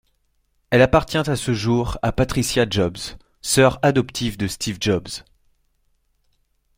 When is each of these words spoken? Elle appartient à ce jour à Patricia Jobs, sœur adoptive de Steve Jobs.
Elle 0.71 0.81
appartient 0.81 1.19
à 1.29 1.35
ce 1.35 1.53
jour 1.53 1.99
à 2.01 2.11
Patricia 2.11 2.65
Jobs, 2.67 2.97
sœur 3.43 3.77
adoptive 3.83 4.35
de 4.35 4.47
Steve 4.47 4.77
Jobs. 4.79 5.21